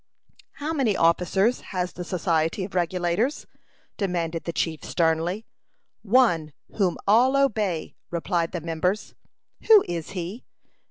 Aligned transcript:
"How 0.53 0.73
many 0.73 0.97
officers 0.97 1.61
has 1.75 1.93
the 1.93 2.03
Society 2.03 2.63
of 2.63 2.73
Regulators?" 2.73 3.45
demanded 3.97 4.45
the 4.45 4.51
chief, 4.51 4.83
sternly. 4.83 5.45
"One, 6.01 6.53
whom 6.77 6.97
all 7.07 7.37
obey," 7.37 7.93
replied 8.09 8.51
the 8.51 8.61
members. 8.61 9.13
"Who 9.67 9.85
is 9.87 10.09
he?" 10.17 10.43